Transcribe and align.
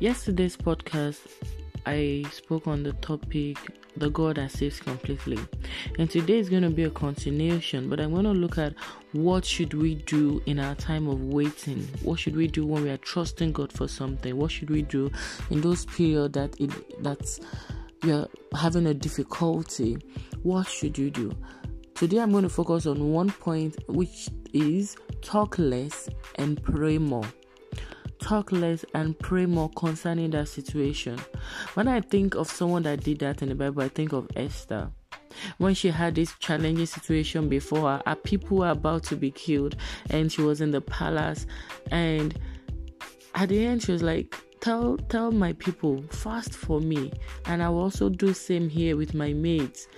yesterday's 0.00 0.56
podcast, 0.56 1.18
I 1.84 2.24
spoke 2.32 2.66
on 2.66 2.82
the 2.82 2.94
topic 2.94 3.58
the 3.96 4.08
God 4.08 4.36
that 4.36 4.50
saves 4.50 4.80
completely. 4.80 5.38
And 5.98 6.10
today 6.10 6.38
is 6.38 6.48
going 6.48 6.62
to 6.62 6.70
be 6.70 6.84
a 6.84 6.90
continuation, 6.90 7.90
but 7.90 8.00
I'm 8.00 8.12
going 8.12 8.24
to 8.24 8.32
look 8.32 8.56
at 8.56 8.74
what 9.12 9.44
should 9.44 9.74
we 9.74 9.96
do 9.96 10.42
in 10.46 10.58
our 10.58 10.74
time 10.74 11.06
of 11.06 11.20
waiting? 11.24 11.86
What 12.02 12.18
should 12.18 12.34
we 12.34 12.46
do 12.46 12.64
when 12.64 12.82
we 12.82 12.90
are 12.90 12.96
trusting 12.96 13.52
God 13.52 13.72
for 13.72 13.88
something? 13.88 14.36
What 14.36 14.50
should 14.50 14.70
we 14.70 14.82
do 14.82 15.10
in 15.50 15.60
those 15.60 15.84
period 15.84 16.32
that 16.32 16.58
it 16.58 17.02
that's 17.02 17.40
you're 18.02 18.28
having 18.54 18.86
a 18.86 18.94
difficulty? 18.94 19.98
What 20.42 20.66
should 20.66 20.96
you 20.96 21.10
do? 21.10 21.32
Today 21.94 22.20
I'm 22.20 22.30
going 22.30 22.44
to 22.44 22.48
focus 22.48 22.86
on 22.86 23.12
one 23.12 23.30
point 23.30 23.76
which 23.86 24.30
is 24.54 24.96
talk 25.20 25.58
less 25.58 26.08
and 26.36 26.62
pray 26.62 26.96
more 26.96 27.26
talk 28.20 28.52
less 28.52 28.84
and 28.94 29.18
pray 29.18 29.46
more 29.46 29.70
concerning 29.70 30.30
that 30.30 30.48
situation. 30.48 31.18
When 31.74 31.88
I 31.88 32.00
think 32.00 32.34
of 32.34 32.48
someone 32.50 32.82
that 32.84 33.02
did 33.02 33.18
that 33.20 33.42
in 33.42 33.48
the 33.48 33.54
Bible, 33.54 33.82
I 33.82 33.88
think 33.88 34.12
of 34.12 34.28
Esther. 34.36 34.90
When 35.58 35.74
she 35.74 35.88
had 35.88 36.14
this 36.14 36.34
challenging 36.38 36.86
situation 36.86 37.48
before 37.48 37.82
her, 37.82 38.02
her 38.06 38.16
people 38.16 38.58
were 38.58 38.70
about 38.70 39.04
to 39.04 39.16
be 39.16 39.30
killed, 39.30 39.76
and 40.10 40.30
she 40.30 40.42
was 40.42 40.60
in 40.60 40.70
the 40.70 40.80
palace. 40.80 41.46
And 41.90 42.38
at 43.34 43.48
the 43.48 43.64
end, 43.64 43.82
she 43.82 43.92
was 43.92 44.02
like, 44.02 44.36
Tell 44.60 44.98
tell 45.08 45.32
my 45.32 45.54
people, 45.54 46.04
fast 46.10 46.52
for 46.52 46.80
me, 46.80 47.10
and 47.46 47.62
I 47.62 47.70
will 47.70 47.80
also 47.80 48.10
do 48.10 48.34
same 48.34 48.68
here 48.68 48.94
with 48.94 49.14
my 49.14 49.32
mates. 49.32 49.88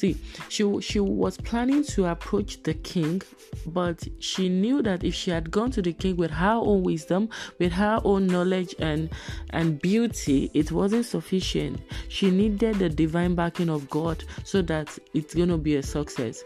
See, 0.00 0.16
she 0.48 0.80
she 0.80 0.98
was 0.98 1.36
planning 1.36 1.84
to 1.84 2.06
approach 2.06 2.62
the 2.62 2.72
king, 2.72 3.20
but 3.66 4.02
she 4.18 4.48
knew 4.48 4.80
that 4.80 5.04
if 5.04 5.14
she 5.14 5.30
had 5.30 5.50
gone 5.50 5.70
to 5.72 5.82
the 5.82 5.92
king 5.92 6.16
with 6.16 6.30
her 6.30 6.54
own 6.54 6.84
wisdom, 6.84 7.28
with 7.58 7.72
her 7.72 8.00
own 8.02 8.26
knowledge 8.26 8.74
and 8.78 9.10
and 9.50 9.78
beauty, 9.82 10.50
it 10.54 10.72
wasn't 10.72 11.04
sufficient. 11.04 11.82
She 12.08 12.30
needed 12.30 12.76
the 12.76 12.88
divine 12.88 13.34
backing 13.34 13.68
of 13.68 13.90
God 13.90 14.24
so 14.42 14.62
that 14.62 14.98
it's 15.12 15.34
gonna 15.34 15.58
be 15.58 15.76
a 15.76 15.82
success. 15.82 16.44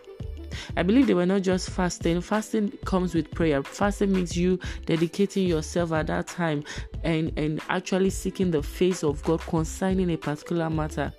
I 0.77 0.82
believe 0.82 1.06
they 1.06 1.14
were 1.14 1.25
not 1.25 1.42
just 1.42 1.70
fasting. 1.70 2.22
Fasting 2.22 2.72
comes 2.84 3.14
with 3.14 3.30
prayer. 3.30 3.62
Fasting 3.62 4.10
means 4.10 4.36
you 4.36 4.58
dedicating 4.84 5.47
yourself 5.47 5.92
at 5.92 6.08
that 6.08 6.27
time 6.27 6.64
and, 7.05 7.32
and 7.36 7.60
actually 7.69 8.10
seeking 8.10 8.50
the 8.50 8.64
face 8.64 9.05
of 9.05 9.22
God 9.22 9.42
concerning 9.42 10.10
a 10.10 10.16
particular 10.16 10.69
matter. 10.69 11.12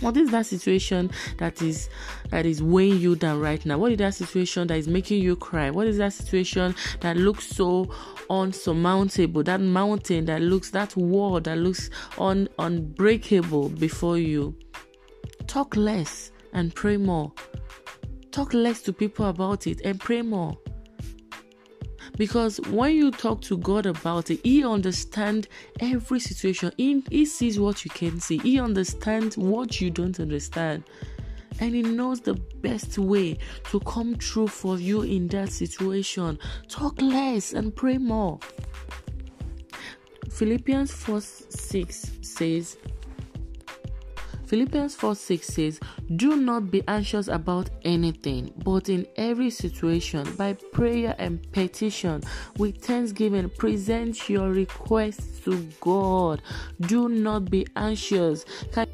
What 0.00 0.16
is 0.16 0.30
that 0.30 0.46
situation 0.46 1.10
that 1.38 1.62
is 1.62 1.88
that 2.30 2.44
is 2.44 2.62
weighing 2.62 2.98
you 2.98 3.16
down 3.16 3.40
right 3.40 3.64
now? 3.64 3.78
What 3.78 3.92
is 3.92 3.98
that 3.98 4.14
situation 4.14 4.66
that 4.68 4.78
is 4.78 4.88
making 4.88 5.22
you 5.22 5.36
cry? 5.36 5.70
What 5.70 5.86
is 5.86 5.98
that 5.98 6.12
situation 6.12 6.74
that 7.00 7.16
looks 7.16 7.46
so 7.46 7.90
unsurmountable? 8.28 9.42
That 9.42 9.60
mountain 9.60 10.26
that 10.26 10.42
looks 10.42 10.70
that 10.70 10.94
wall 10.96 11.40
that 11.40 11.58
looks 11.58 11.90
un, 12.18 12.48
unbreakable 12.58 13.70
before 13.70 14.18
you. 14.18 14.54
Talk 15.46 15.76
less 15.76 16.30
and 16.52 16.74
pray 16.74 16.96
more. 16.96 17.32
Talk 18.32 18.52
less 18.52 18.82
to 18.82 18.92
people 18.92 19.26
about 19.26 19.66
it 19.66 19.80
and 19.82 19.98
pray 19.98 20.22
more. 20.22 20.58
Because 22.16 22.60
when 22.68 22.94
you 22.94 23.10
talk 23.10 23.40
to 23.42 23.58
God 23.58 23.86
about 23.86 24.30
it, 24.30 24.40
He 24.42 24.64
understands 24.64 25.48
every 25.80 26.20
situation. 26.20 26.72
He, 26.76 27.02
he 27.10 27.24
sees 27.24 27.58
what 27.60 27.84
you 27.84 27.90
can 27.90 28.20
see. 28.20 28.38
He 28.38 28.58
understands 28.58 29.36
what 29.36 29.80
you 29.80 29.90
don't 29.90 30.18
understand. 30.18 30.84
And 31.60 31.74
He 31.74 31.82
knows 31.82 32.20
the 32.20 32.34
best 32.34 32.98
way 32.98 33.38
to 33.70 33.80
come 33.80 34.16
true 34.16 34.48
for 34.48 34.78
you 34.78 35.02
in 35.02 35.28
that 35.28 35.50
situation. 35.50 36.38
Talk 36.68 37.00
less 37.00 37.52
and 37.52 37.74
pray 37.74 37.98
more. 37.98 38.38
Philippians 40.30 40.92
4 40.92 41.20
6 41.20 42.10
says, 42.20 42.76
Philippians 44.46 44.94
4 44.94 45.14
6 45.14 45.46
says, 45.46 45.80
Do 46.14 46.36
not 46.36 46.70
be 46.70 46.82
anxious 46.86 47.28
about 47.28 47.68
anything, 47.84 48.52
but 48.64 48.88
in 48.88 49.06
every 49.16 49.50
situation, 49.50 50.26
by 50.36 50.54
prayer 50.72 51.14
and 51.18 51.50
petition, 51.52 52.22
with 52.56 52.78
thanksgiving, 52.78 53.50
present 53.50 54.28
your 54.28 54.50
requests 54.50 55.40
to 55.40 55.68
God. 55.80 56.42
Do 56.80 57.08
not 57.08 57.50
be 57.50 57.66
anxious. 57.76 58.44
Can, 58.72 58.85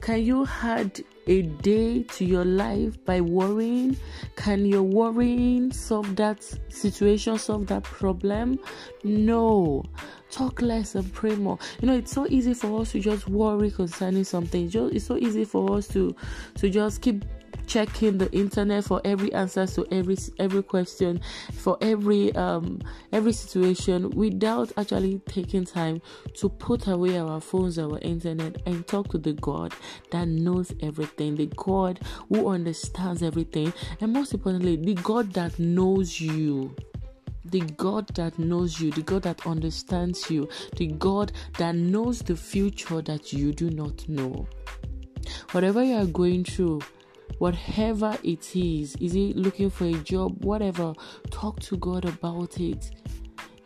can 0.00 0.22
you 0.22 0.46
add 0.62 1.00
a 1.26 1.42
day 1.42 2.02
to 2.02 2.24
your 2.24 2.44
life 2.44 3.04
by 3.04 3.20
worrying? 3.20 3.96
Can 4.36 4.64
your 4.64 4.82
worrying 4.82 5.72
solve 5.72 6.16
that 6.16 6.42
situation, 6.68 7.38
solve 7.38 7.66
that 7.66 7.84
problem? 7.84 8.58
No 9.04 9.84
talk 10.30 10.60
less 10.60 10.94
and 10.94 11.10
pray 11.14 11.34
more 11.36 11.58
you 11.80 11.88
know 11.88 11.94
it's 11.96 12.12
so 12.12 12.26
easy 12.28 12.52
for 12.52 12.82
us 12.82 12.92
to 12.92 13.00
just 13.00 13.26
worry 13.28 13.70
concerning 13.70 14.24
something 14.24 14.70
it's 14.74 15.06
so 15.06 15.16
easy 15.16 15.42
for 15.42 15.78
us 15.78 15.88
to 15.88 16.14
to 16.54 16.68
just 16.68 17.00
keep 17.00 17.24
checking 17.68 18.16
the 18.16 18.32
internet 18.32 18.82
for 18.82 19.00
every 19.04 19.32
answer 19.34 19.66
to 19.66 19.86
every 19.92 20.16
every 20.38 20.62
question 20.62 21.20
for 21.52 21.76
every 21.82 22.34
um 22.34 22.80
every 23.12 23.32
situation 23.32 24.08
without 24.10 24.72
actually 24.78 25.20
taking 25.28 25.64
time 25.64 26.00
to 26.34 26.48
put 26.48 26.86
away 26.86 27.18
our 27.18 27.40
phones 27.40 27.78
our 27.78 27.98
internet 27.98 28.56
and 28.64 28.86
talk 28.86 29.08
to 29.08 29.18
the 29.18 29.34
god 29.34 29.74
that 30.10 30.26
knows 30.26 30.72
everything 30.82 31.36
the 31.36 31.46
god 31.56 32.00
who 32.30 32.48
understands 32.48 33.22
everything 33.22 33.72
and 34.00 34.12
most 34.14 34.32
importantly 34.32 34.76
the 34.76 34.94
god 34.94 35.30
that 35.34 35.56
knows 35.58 36.20
you 36.20 36.74
the 37.50 37.60
God 37.60 38.08
that 38.14 38.38
knows 38.38 38.78
you, 38.78 38.90
the 38.90 39.00
God 39.02 39.22
that 39.22 39.46
understands 39.46 40.30
you, 40.30 40.50
the 40.76 40.88
God 40.88 41.32
that 41.56 41.74
knows 41.74 42.20
the 42.20 42.36
future 42.36 43.00
that 43.00 43.32
you 43.32 43.52
do 43.52 43.70
not 43.70 44.06
know. 44.06 44.46
Whatever 45.52 45.82
you 45.82 45.96
are 45.96 46.06
going 46.06 46.44
through, 46.44 46.82
whatever 47.38 48.16
it 48.22 48.56
is, 48.56 48.96
is 48.96 49.14
it 49.14 49.36
looking 49.36 49.70
for 49.70 49.84
a 49.84 49.94
job, 49.94 50.44
whatever, 50.44 50.94
talk 51.30 51.60
to 51.60 51.76
God 51.76 52.04
about 52.04 52.58
it 52.58 52.90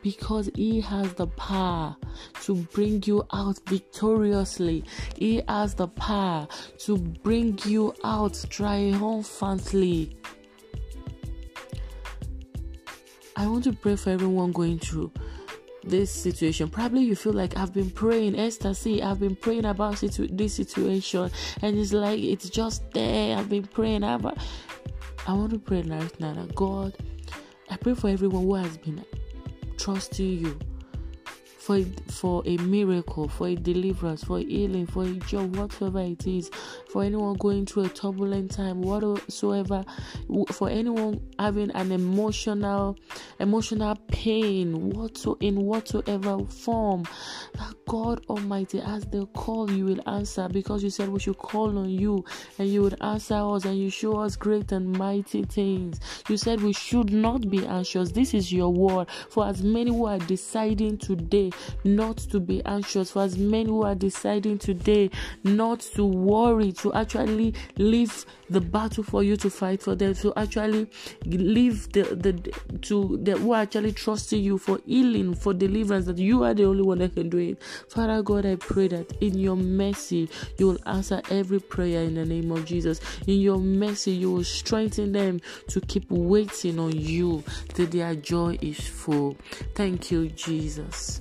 because 0.02 0.50
He 0.54 0.80
has 0.80 1.14
the 1.14 1.28
power 1.28 1.96
to 2.42 2.54
bring 2.54 3.02
you 3.04 3.24
out 3.32 3.58
victoriously. 3.68 4.84
He 5.16 5.42
has 5.48 5.74
the 5.74 5.88
power 5.88 6.48
to 6.80 6.98
bring 6.98 7.58
you 7.64 7.94
out 8.04 8.44
triumphantly. 8.50 10.16
I 13.36 13.46
want 13.46 13.64
to 13.64 13.72
pray 13.72 13.96
for 13.96 14.10
everyone 14.10 14.52
going 14.52 14.78
through 14.78 15.10
this 15.84 16.10
situation. 16.10 16.68
Probably 16.68 17.02
you 17.02 17.16
feel 17.16 17.32
like 17.32 17.56
I've 17.56 17.72
been 17.72 17.90
praying, 17.90 18.38
ecstasy, 18.38 19.02
I've 19.02 19.20
been 19.20 19.36
praying 19.36 19.64
about 19.64 19.98
situ- 19.98 20.28
this 20.30 20.54
situation, 20.54 21.30
and 21.62 21.78
it's 21.78 21.92
like 21.92 22.20
it's 22.20 22.48
just 22.48 22.90
there. 22.92 23.36
I've 23.36 23.48
been 23.48 23.64
praying. 23.64 24.04
I've, 24.04 24.24
I 24.24 25.32
want 25.32 25.52
to 25.52 25.58
pray 25.58 25.82
right 25.82 26.20
now 26.20 26.46
God, 26.54 26.96
I 27.70 27.76
pray 27.76 27.94
for 27.94 28.08
everyone 28.08 28.42
who 28.42 28.54
has 28.54 28.76
been 28.76 29.04
trusting 29.78 30.38
you 30.38 30.58
for 31.62 31.76
a, 31.76 31.84
for 32.10 32.42
a 32.44 32.56
miracle, 32.56 33.28
for 33.28 33.46
a 33.46 33.54
deliverance, 33.54 34.24
for 34.24 34.40
healing, 34.40 34.84
for 34.84 35.04
a 35.04 35.12
job, 35.14 35.54
whatever 35.54 36.00
it 36.00 36.26
is, 36.26 36.50
for 36.90 37.04
anyone 37.04 37.34
going 37.34 37.64
through 37.64 37.84
a 37.84 37.88
turbulent 37.88 38.50
time, 38.50 38.82
whatsoever, 38.82 39.84
for 40.50 40.68
anyone 40.68 41.20
having 41.38 41.70
an 41.70 41.92
emotional, 41.92 42.98
emotional 43.38 43.94
pain, 44.08 44.90
whatso 44.90 45.36
in 45.40 45.54
whatsoever 45.54 46.44
form, 46.46 47.04
that 47.54 47.74
God 47.86 48.24
Almighty, 48.28 48.80
as 48.80 49.04
they 49.04 49.24
call, 49.26 49.70
you 49.70 49.84
will 49.84 50.08
answer 50.08 50.48
because 50.48 50.82
you 50.82 50.90
said 50.90 51.10
we 51.10 51.20
should 51.20 51.38
call 51.38 51.78
on 51.78 51.88
you 51.88 52.24
and 52.58 52.68
you 52.68 52.82
would 52.82 53.00
answer 53.02 53.34
us 53.34 53.64
and 53.64 53.78
you 53.78 53.88
show 53.88 54.18
us 54.18 54.34
great 54.34 54.72
and 54.72 54.96
mighty 54.98 55.44
things. 55.44 56.00
You 56.28 56.36
said 56.36 56.60
we 56.60 56.72
should 56.72 57.12
not 57.12 57.48
be 57.48 57.64
anxious. 57.66 58.10
This 58.10 58.34
is 58.34 58.52
your 58.52 58.72
word 58.72 59.08
for 59.30 59.46
as 59.46 59.62
many 59.62 59.90
who 59.90 60.06
are 60.06 60.18
deciding 60.18 60.98
today 60.98 61.51
not 61.84 62.18
to 62.18 62.40
be 62.40 62.64
anxious, 62.64 63.10
for 63.10 63.22
as 63.22 63.36
many 63.36 63.68
who 63.68 63.82
are 63.82 63.94
deciding 63.94 64.58
today 64.58 65.10
not 65.44 65.80
to 65.80 66.04
worry, 66.04 66.72
to 66.72 66.92
actually 66.94 67.54
leave 67.76 68.24
the 68.50 68.60
battle 68.60 69.02
for 69.02 69.22
you 69.22 69.36
to 69.36 69.48
fight 69.48 69.82
for 69.82 69.94
them, 69.94 70.14
to 70.14 70.32
actually 70.36 70.90
leave 71.26 71.90
the 71.92 72.02
the 72.02 72.78
to 72.80 73.18
the 73.22 73.32
who 73.32 73.52
are 73.52 73.62
actually 73.62 73.92
trusting 73.92 74.42
you 74.42 74.58
for 74.58 74.80
healing, 74.86 75.34
for 75.34 75.54
deliverance, 75.54 76.06
that 76.06 76.18
you 76.18 76.44
are 76.44 76.54
the 76.54 76.64
only 76.64 76.82
one 76.82 76.98
that 76.98 77.14
can 77.14 77.28
do 77.28 77.38
it. 77.38 77.62
Father 77.88 78.22
God, 78.22 78.46
I 78.46 78.56
pray 78.56 78.88
that 78.88 79.12
in 79.20 79.38
your 79.38 79.56
mercy 79.56 80.28
you 80.58 80.68
will 80.68 80.78
answer 80.86 81.22
every 81.30 81.60
prayer 81.60 82.02
in 82.02 82.14
the 82.14 82.24
name 82.24 82.50
of 82.52 82.64
Jesus. 82.64 83.00
In 83.26 83.40
your 83.40 83.58
mercy, 83.58 84.12
you 84.12 84.32
will 84.32 84.44
strengthen 84.44 85.12
them 85.12 85.40
to 85.68 85.80
keep 85.80 86.10
waiting 86.10 86.78
on 86.78 86.92
you 86.92 87.42
till 87.68 87.86
their 87.86 88.14
joy 88.14 88.58
is 88.60 88.80
full. 88.80 89.36
Thank 89.74 90.10
you, 90.10 90.28
Jesus. 90.28 91.20